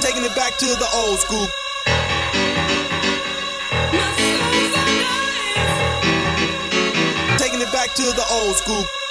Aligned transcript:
Taking 0.00 0.24
it 0.24 0.34
back 0.34 0.56
to 0.56 0.66
the 0.66 0.88
old 0.94 1.20
school. 1.20 1.48
Taking 7.36 7.60
it 7.60 7.72
back 7.72 7.94
to 7.94 8.02
the 8.04 8.24
old 8.30 8.56
school. 8.56 9.03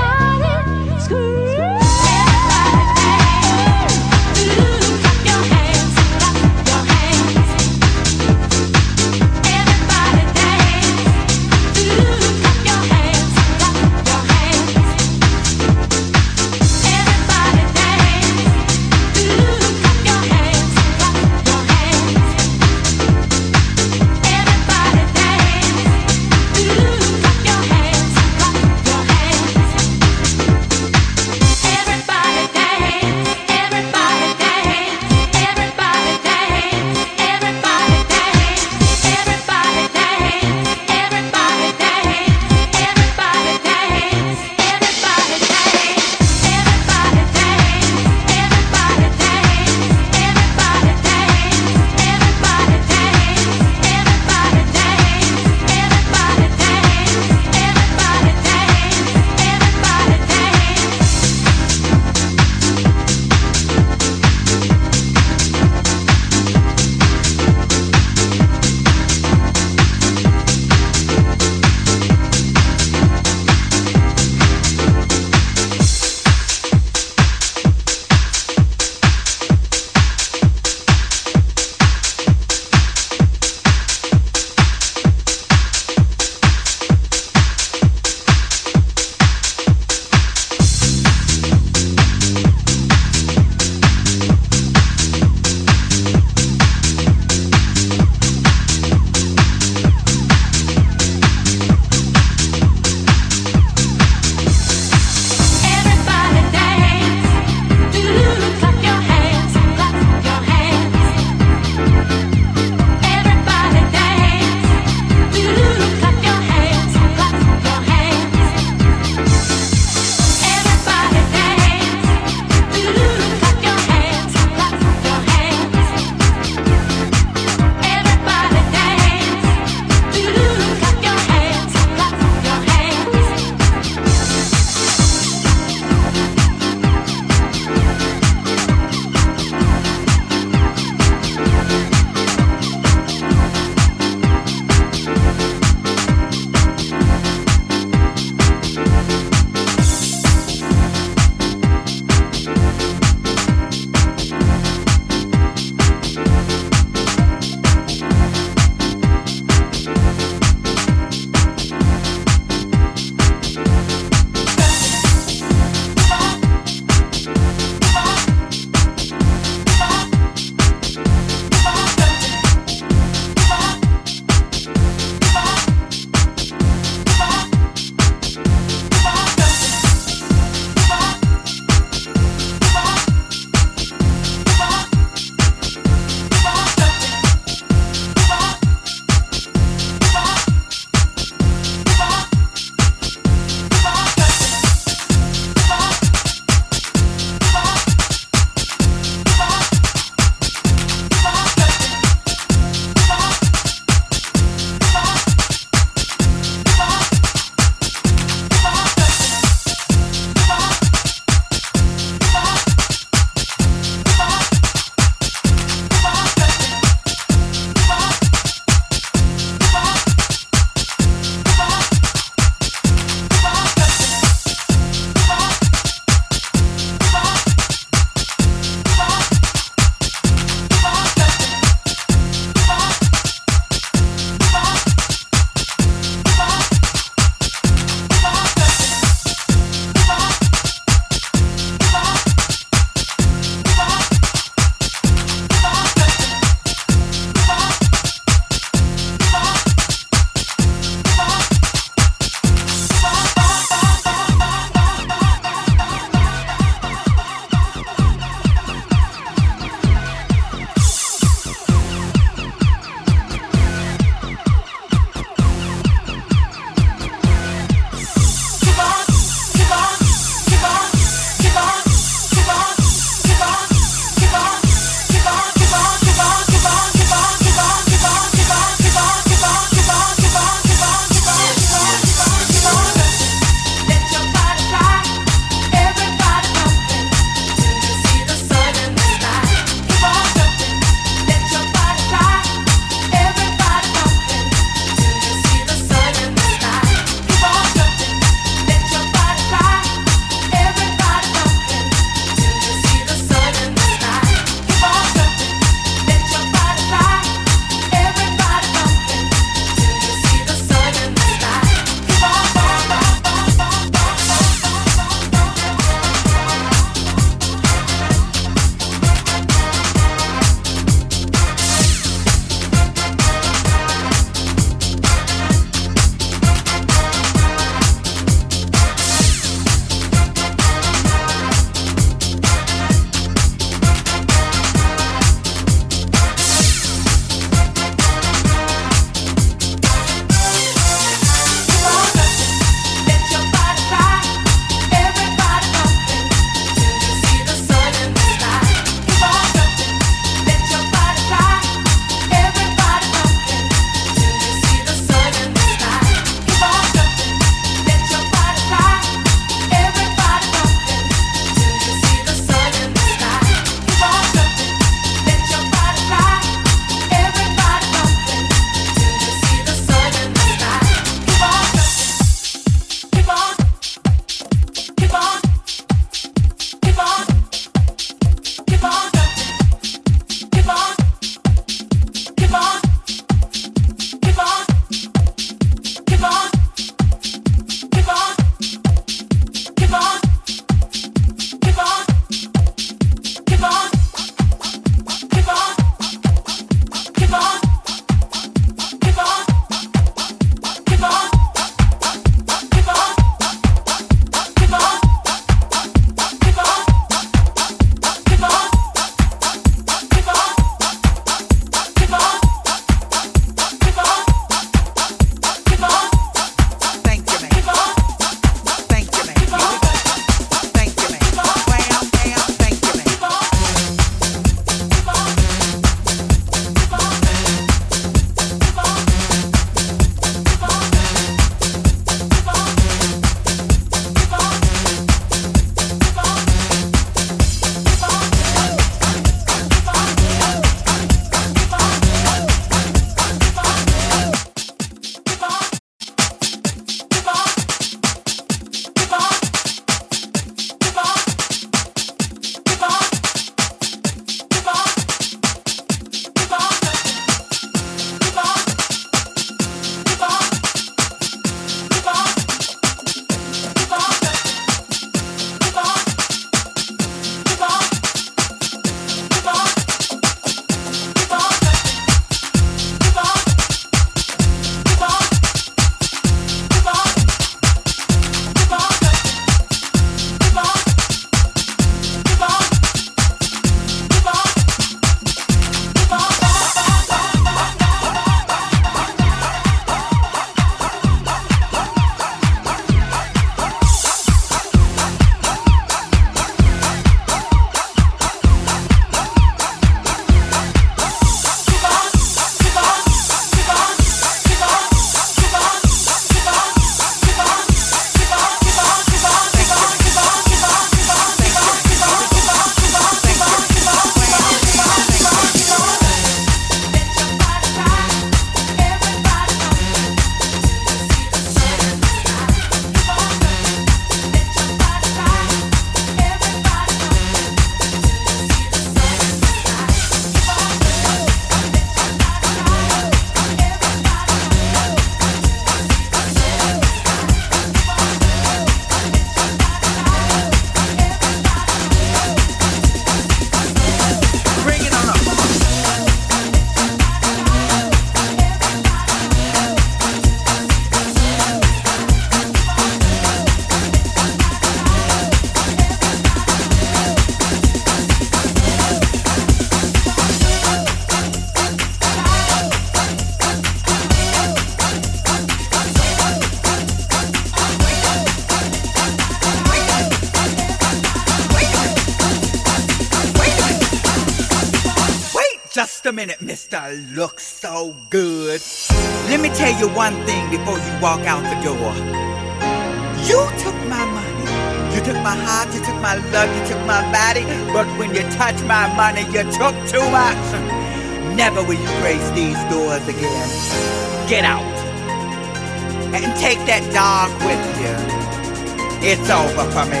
It's 599.30 599.36
over 599.36 599.70
for 599.72 599.84
me. 599.84 600.00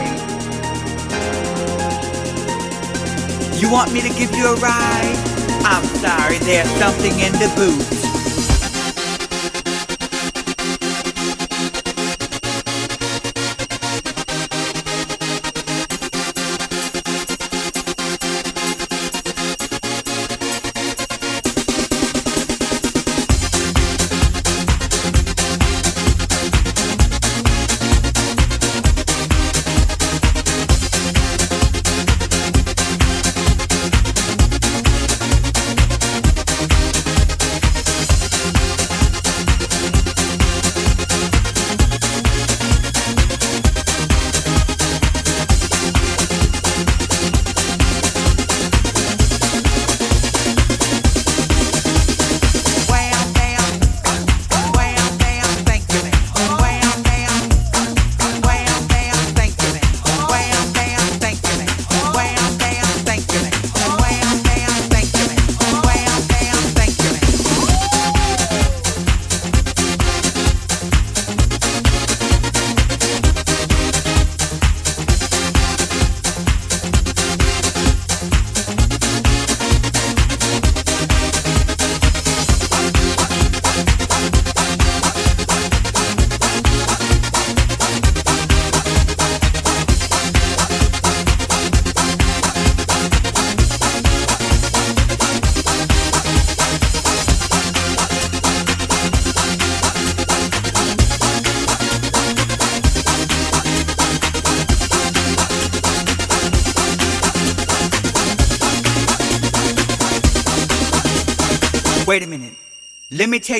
You 3.60 3.70
want 3.70 3.92
me 3.92 4.00
to 4.00 4.08
give 4.08 4.34
you 4.34 4.46
a 4.46 4.56
ride? 4.56 5.16
I'm 5.66 5.84
sorry, 5.84 6.38
there's 6.38 6.70
something 6.78 7.12
in 7.20 7.32
the 7.32 7.52
boot. 7.54 8.07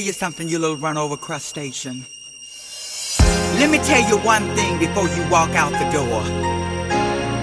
You 0.08 0.14
something, 0.14 0.48
you 0.48 0.58
little 0.58 0.76
run 0.76 0.96
over 0.96 1.18
crustacean. 1.18 2.06
Let 3.60 3.68
me 3.68 3.76
tell 3.78 4.00
you 4.08 4.16
one 4.24 4.42
thing 4.56 4.78
before 4.78 5.06
you 5.06 5.22
walk 5.28 5.50
out 5.50 5.70
the 5.72 5.84
door. 5.92 6.24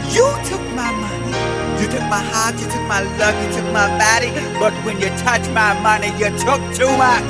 You 0.09 0.25
took 0.49 0.65
my 0.73 0.89
money. 0.89 1.37
You 1.79 1.87
took 1.87 2.01
my 2.09 2.23
heart, 2.33 2.55
you 2.59 2.65
took 2.65 2.81
my 2.89 3.01
love, 3.21 3.35
you 3.43 3.49
took 3.53 3.71
my 3.71 3.87
body. 4.01 4.31
But 4.57 4.73
when 4.83 4.99
you 4.99 5.09
touch 5.21 5.47
my 5.49 5.79
money, 5.81 6.09
you 6.17 6.33
took 6.41 6.61
too 6.73 6.89
much. 6.97 7.29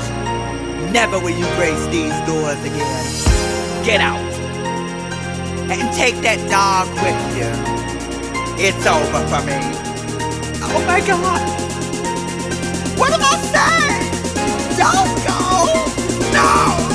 Never 0.95 1.19
will 1.19 1.35
you 1.35 1.47
grace 1.59 1.85
these 1.87 2.15
doors 2.23 2.61
again. 2.63 3.05
Get 3.83 3.99
out. 3.99 4.23
And 5.67 5.83
take 5.99 6.15
that 6.23 6.39
dog 6.47 6.87
with 7.03 7.19
you. 7.35 7.51
It's 8.63 8.85
over 8.87 9.21
for 9.27 9.43
me. 9.43 9.59
Oh 10.63 10.81
my 10.87 11.01
god. 11.05 11.43
What 12.97 13.11
am 13.11 13.21
I 13.21 13.35
saying? 13.51 14.04
Don't 14.77 15.15
go! 15.25 15.73
No! 16.33 16.94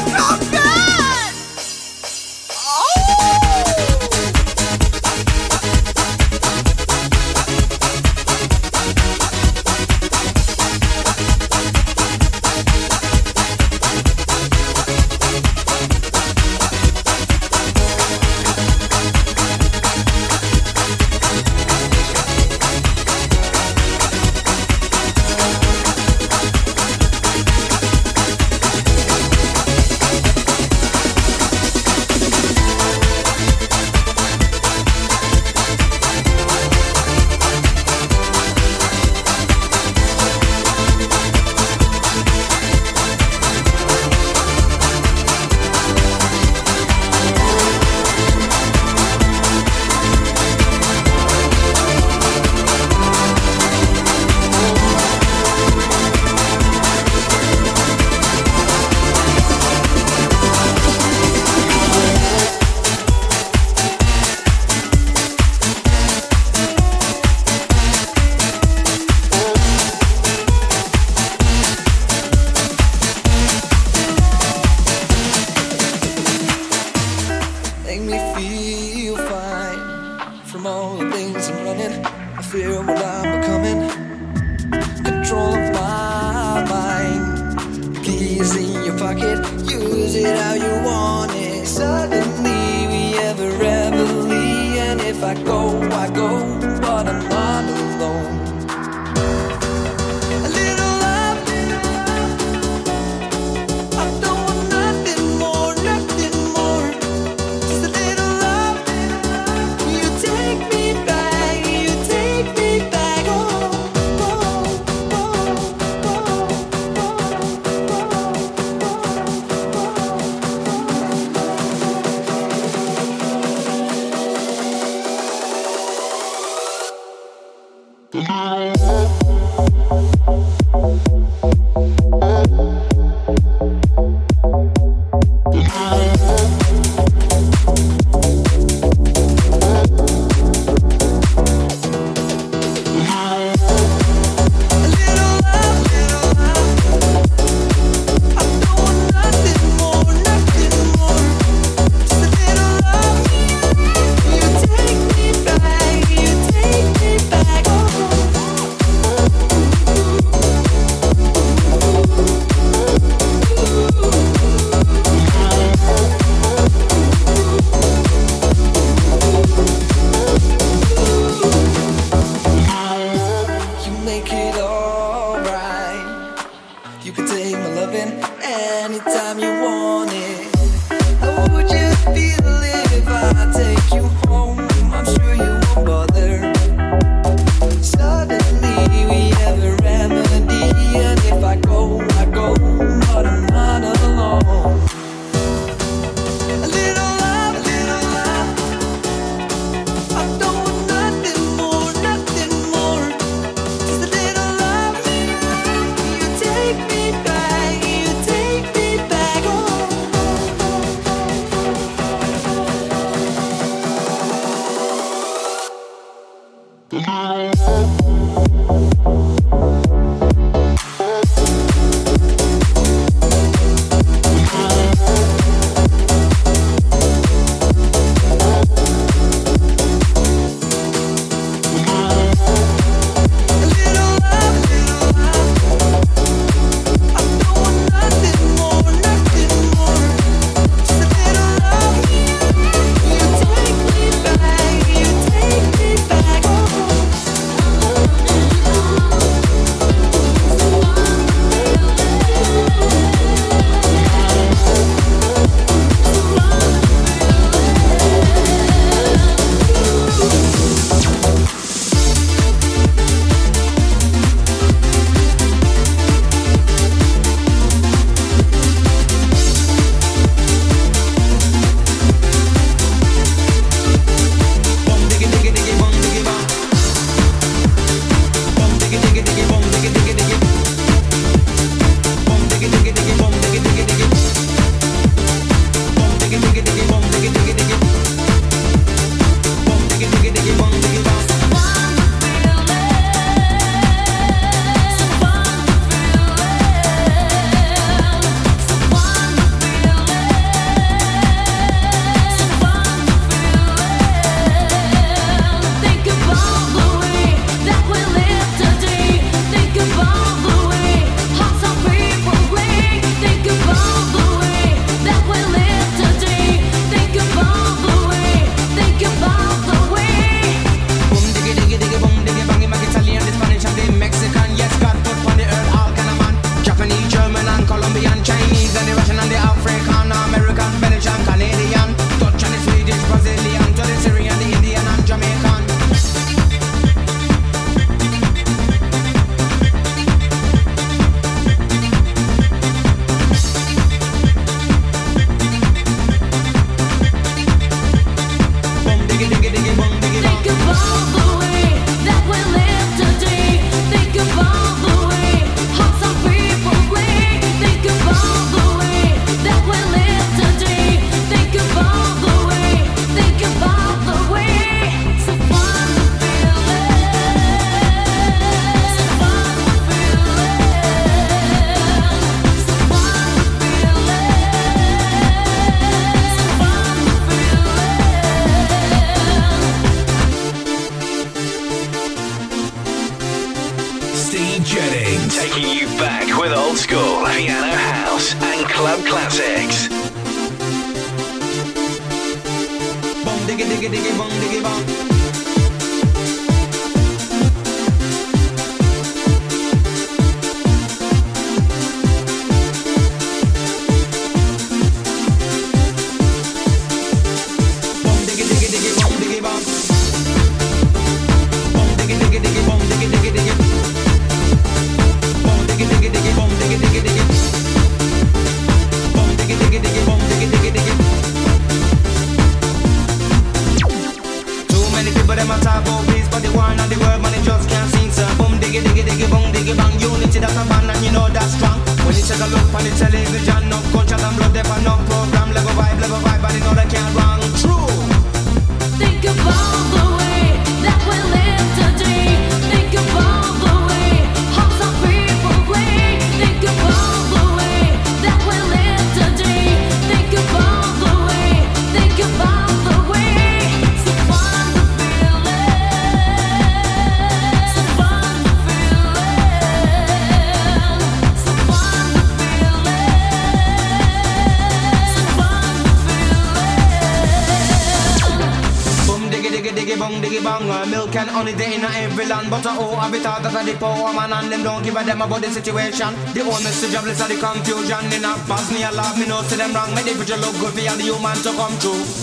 the 475.41 475.51
situation. 475.51 476.15
The 476.35 476.45
whole 476.45 476.61
message 476.63 476.95
of 476.95 477.05
this 477.05 477.19
the 477.19 477.37
confusion 477.37 478.05
in 478.13 478.25
a 478.25 478.37
past 478.47 478.73
me 478.73 478.85
alarm 478.85 479.19
me 479.19 479.27
no 479.27 479.43
see 479.43 479.57
them 479.57 479.73
wrong. 479.73 479.95
Me 479.95 480.03
the 480.03 480.13
picture 480.15 480.37
look 480.37 480.55
good 480.61 480.75
for 480.75 480.81
the 480.81 481.03
human 481.03 481.37
to 481.43 481.53
come 481.57 481.77
true. 481.81 482.20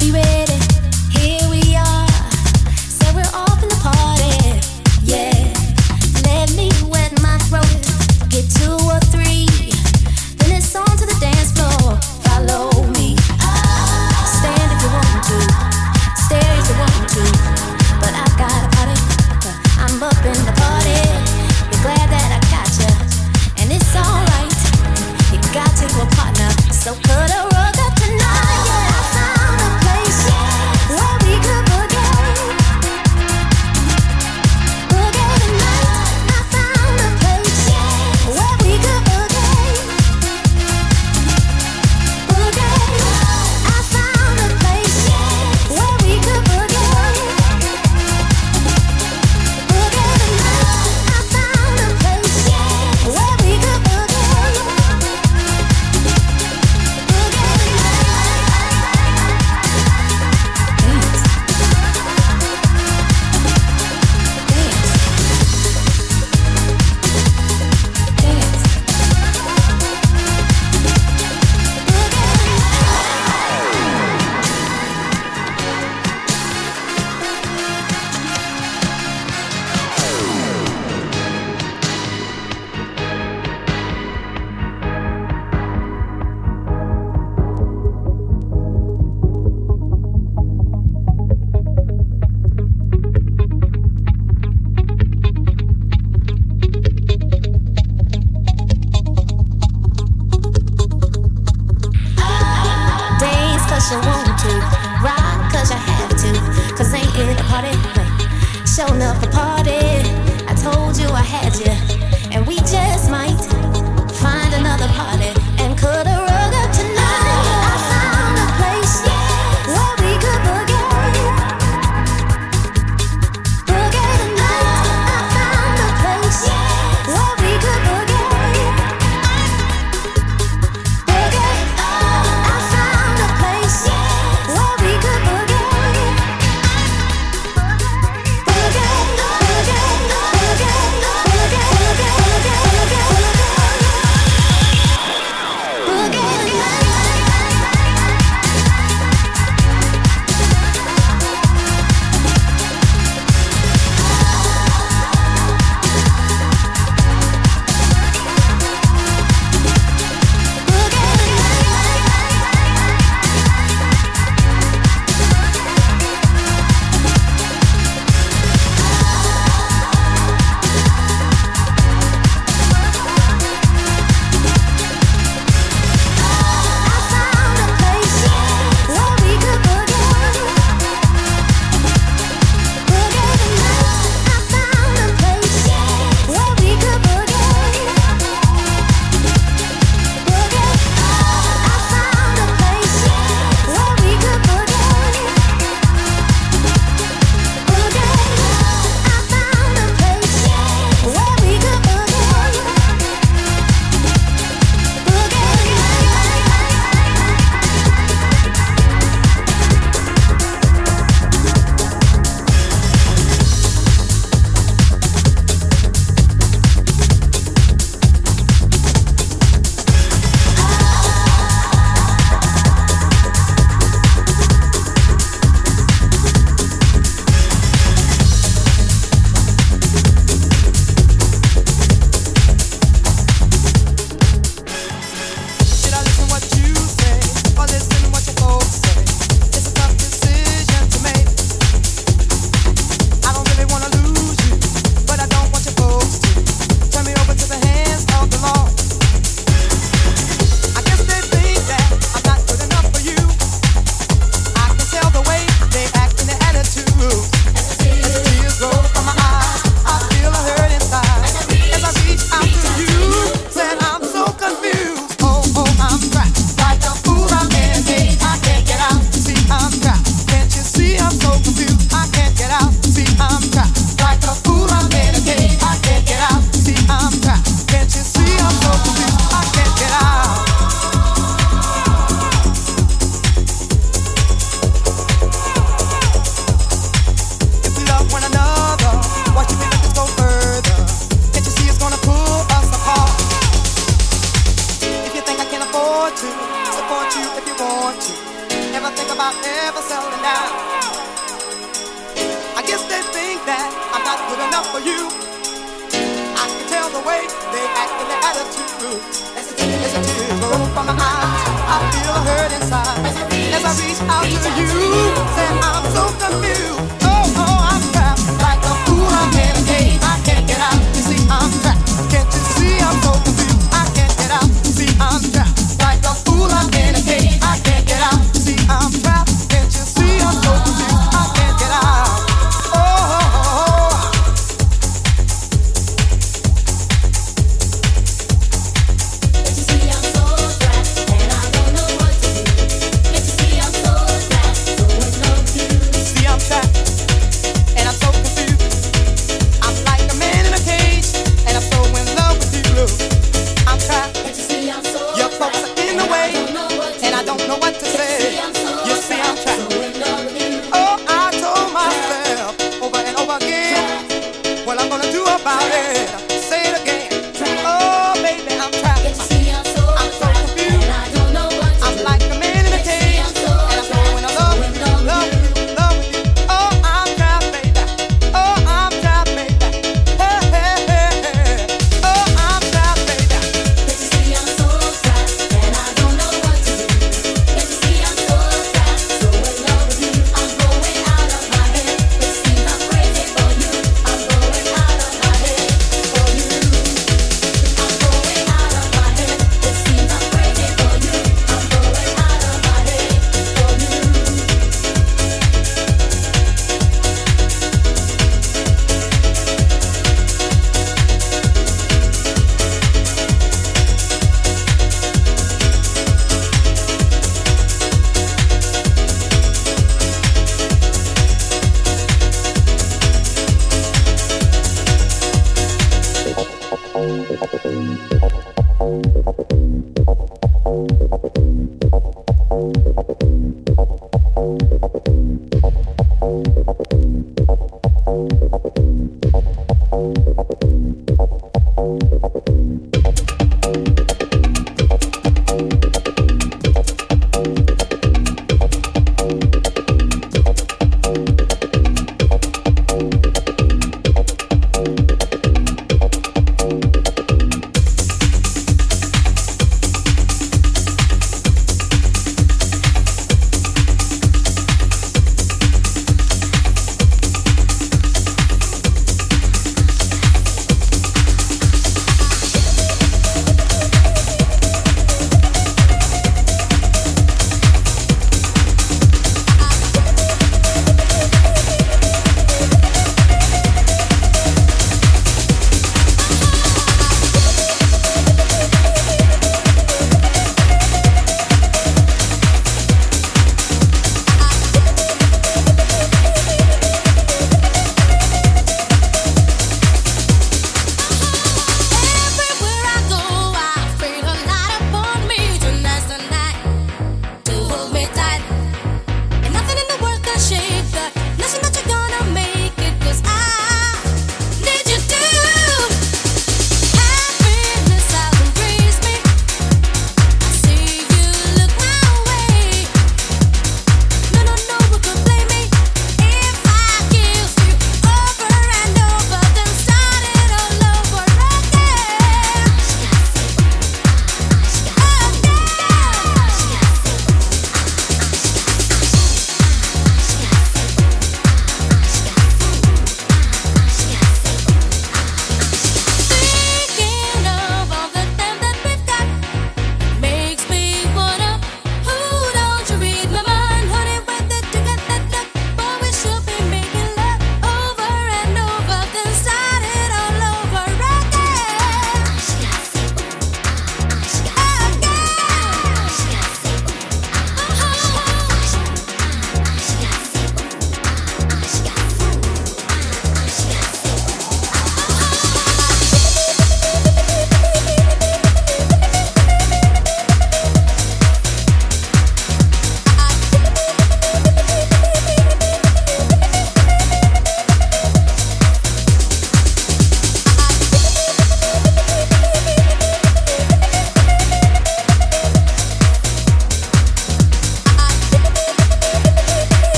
¡Vive! 0.00 0.39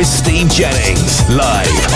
With 0.00 0.08
Steve 0.08 0.48
Jennings 0.48 1.28
live 1.28 1.89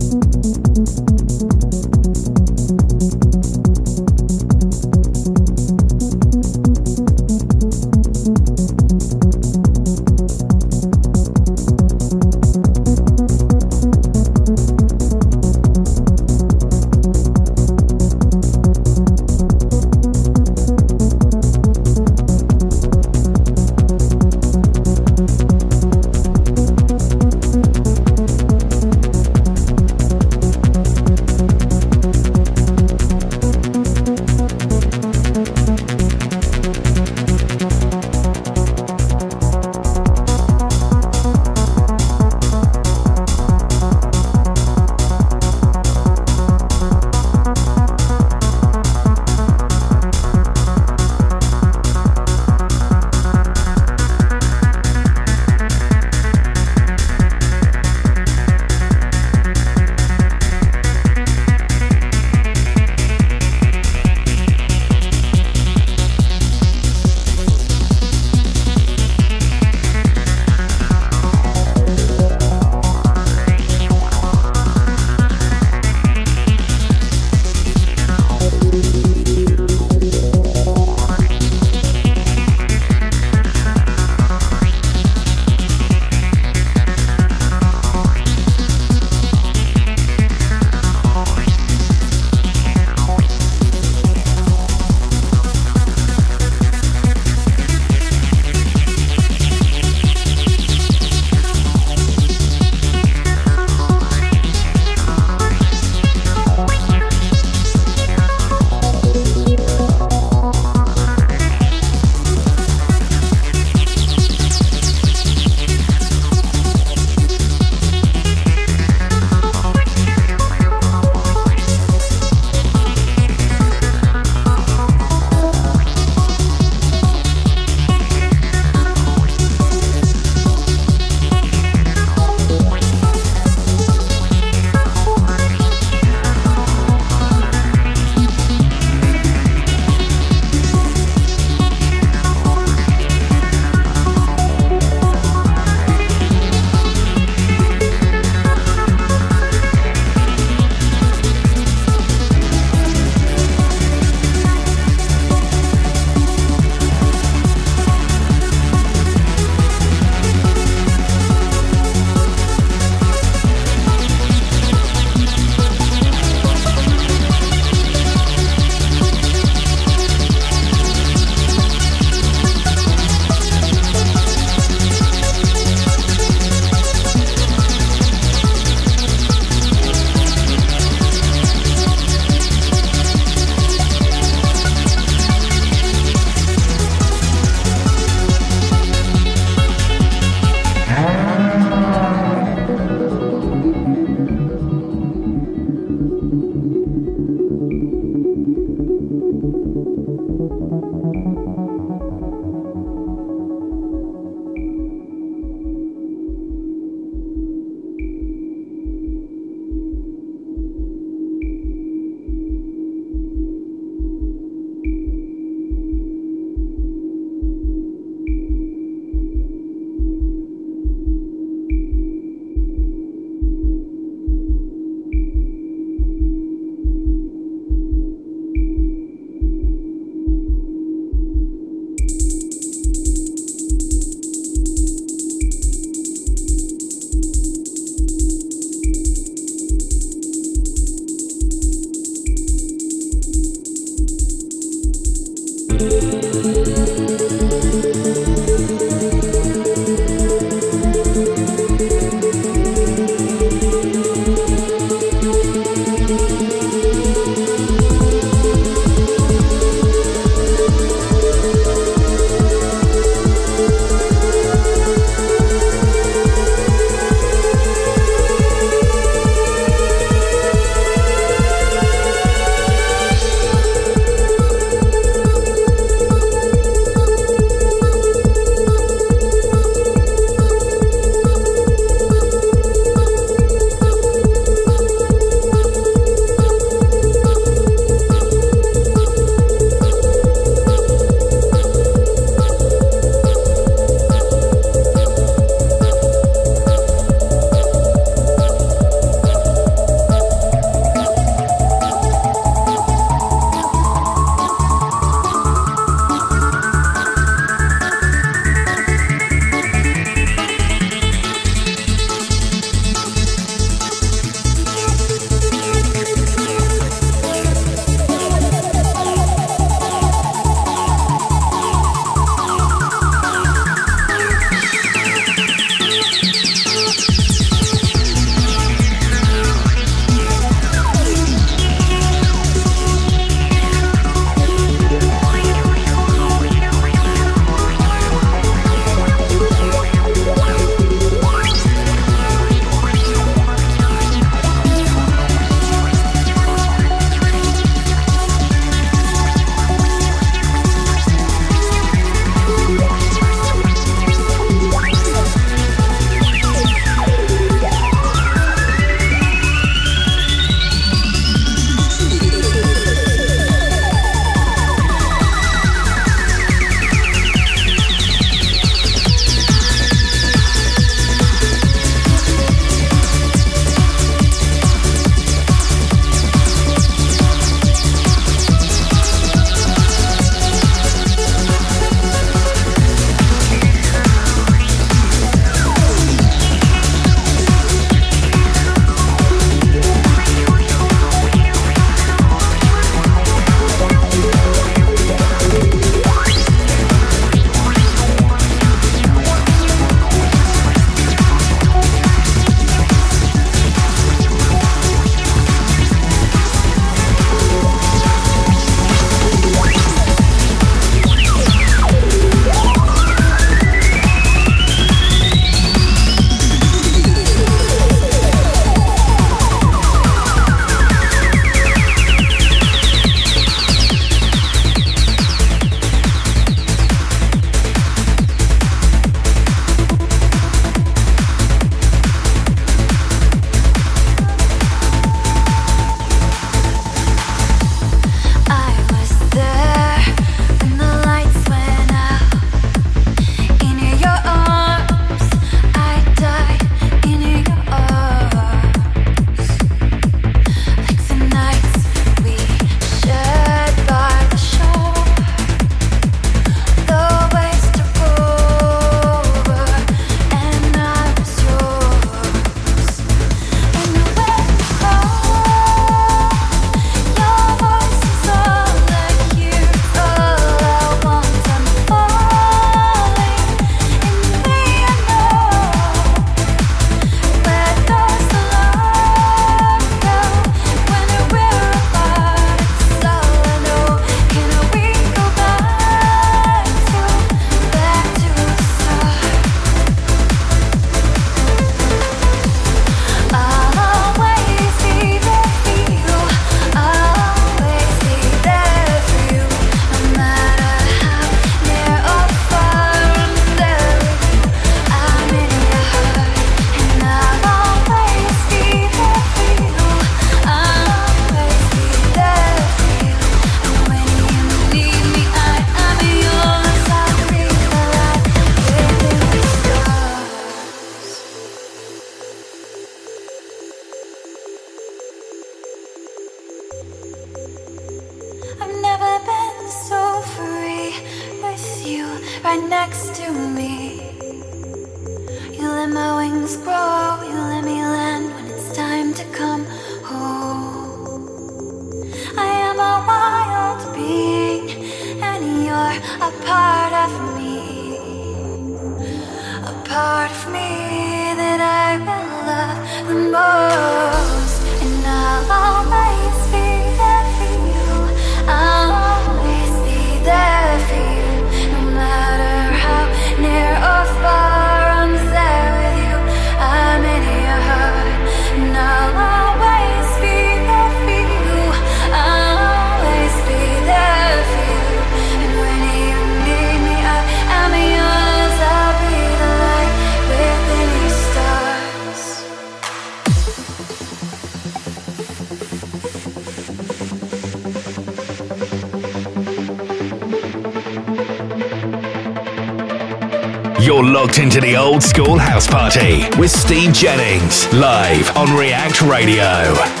Old 594.91 595.01
School 595.01 595.37
House 595.37 595.67
Party 595.67 596.25
with 596.37 596.51
Steve 596.51 596.91
Jennings 596.91 597.71
live 597.73 598.35
on 598.35 598.53
React 598.57 599.03
Radio. 599.03 600.00